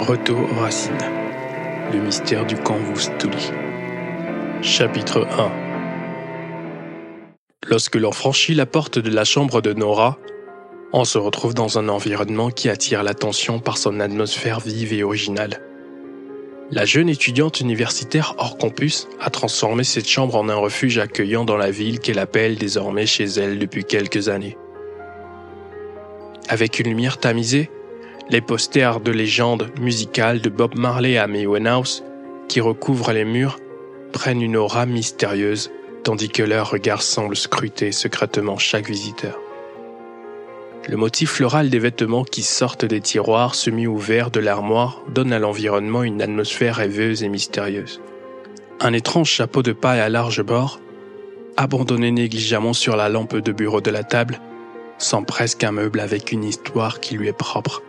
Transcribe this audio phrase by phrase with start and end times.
[0.00, 0.92] Retour aux racines.
[1.90, 3.50] Le mystère du camp Wustuli.
[4.60, 5.50] Chapitre 1
[7.66, 10.18] Lorsque l'on franchit la porte de la chambre de Nora,
[10.92, 15.62] on se retrouve dans un environnement qui attire l'attention par son atmosphère vive et originale.
[16.70, 21.56] La jeune étudiante universitaire hors campus a transformé cette chambre en un refuge accueillant dans
[21.56, 24.58] la ville qu'elle appelle désormais chez elle depuis quelques années.
[26.48, 27.70] Avec une lumière tamisée,
[28.28, 32.02] les posters de légendes musicales de Bob Marley à Amy Winehouse
[32.48, 33.58] qui recouvrent les murs
[34.12, 35.70] prennent une aura mystérieuse
[36.02, 39.38] tandis que leur regard semble scruter secrètement chaque visiteur.
[40.88, 46.04] Le motif floral des vêtements qui sortent des tiroirs semi-ouverts de l'armoire donne à l'environnement
[46.04, 48.00] une atmosphère rêveuse et mystérieuse.
[48.80, 50.80] Un étrange chapeau de paille à large bord,
[51.56, 54.40] abandonné négligemment sur la lampe de bureau de la table,
[54.98, 57.82] sent presque un meuble avec une histoire qui lui est propre,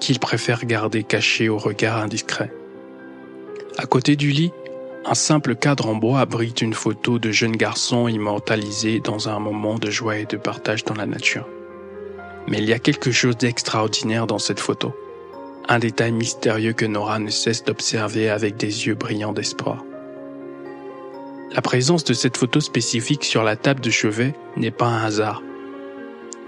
[0.00, 2.52] qu'il préfère garder caché au regard indiscret.
[3.78, 4.52] À côté du lit,
[5.04, 9.78] un simple cadre en bois abrite une photo de jeune garçon immortalisé dans un moment
[9.78, 11.48] de joie et de partage dans la nature.
[12.46, 14.94] Mais il y a quelque chose d'extraordinaire dans cette photo.
[15.68, 19.84] Un détail mystérieux que Nora ne cesse d'observer avec des yeux brillants d'espoir.
[21.52, 25.42] La présence de cette photo spécifique sur la table de chevet n'est pas un hasard.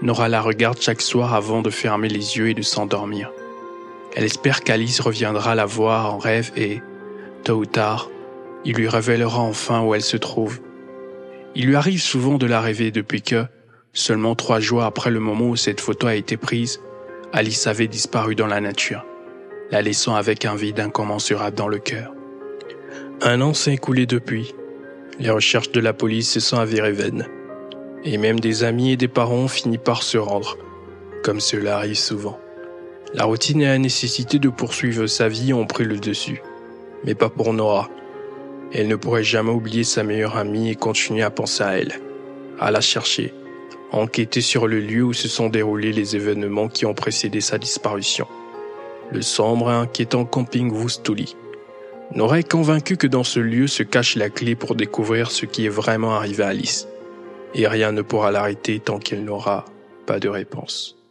[0.01, 3.31] Nora la regarde chaque soir avant de fermer les yeux et de s'endormir.
[4.15, 6.81] Elle espère qu'Alice reviendra la voir en rêve et,
[7.43, 8.09] tôt ou tard,
[8.65, 10.59] il lui révélera enfin où elle se trouve.
[11.55, 13.45] Il lui arrive souvent de la rêver depuis que,
[13.91, 16.79] seulement trois jours après le moment où cette photo a été prise,
[17.31, 19.05] Alice avait disparu dans la nature,
[19.71, 22.13] la laissant avec un vide incommensurable dans le cœur.
[23.21, 24.53] Un an s'est écoulé depuis.
[25.19, 27.27] Les recherches de la police se sont avérées vaines.
[28.03, 30.57] Et même des amis et des parents ont fini par se rendre,
[31.23, 32.39] comme cela arrive souvent.
[33.15, 36.41] La routine et la nécessité de poursuivre sa vie ont pris le dessus.
[37.05, 37.87] Mais pas pour Nora.
[38.73, 41.99] Elle ne pourrait jamais oublier sa meilleure amie et continuer à penser à elle,
[42.59, 43.31] à la chercher,
[43.91, 48.27] enquêter sur le lieu où se sont déroulés les événements qui ont précédé sa disparition.
[49.11, 51.35] Le sombre et inquiétant camping Wustuli.
[52.15, 55.67] Nora est convaincue que dans ce lieu se cache la clé pour découvrir ce qui
[55.67, 56.87] est vraiment arrivé à Alice.
[57.53, 59.65] Et rien ne pourra l'arrêter tant qu'elle n'aura
[60.07, 61.02] pas de réponse.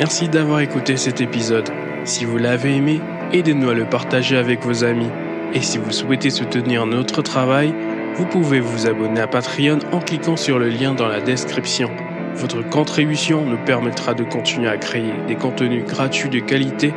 [0.00, 1.68] Merci d'avoir écouté cet épisode.
[2.04, 3.02] Si vous l'avez aimé,
[3.34, 5.10] aidez-nous à le partager avec vos amis.
[5.52, 7.74] Et si vous souhaitez soutenir notre travail,
[8.14, 11.90] vous pouvez vous abonner à Patreon en cliquant sur le lien dans la description.
[12.34, 16.94] Votre contribution nous permettra de continuer à créer des contenus gratuits de qualité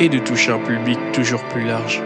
[0.00, 2.02] et de toucher un public toujours plus large.